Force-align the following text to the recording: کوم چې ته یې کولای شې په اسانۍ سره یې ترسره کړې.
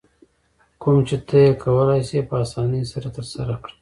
کوم 0.81 0.97
چې 1.07 1.15
ته 1.27 1.35
یې 1.43 1.51
کولای 1.63 2.01
شې 2.07 2.19
په 2.29 2.35
اسانۍ 2.43 2.81
سره 2.91 3.07
یې 3.09 3.13
ترسره 3.15 3.53
کړې. 3.63 3.69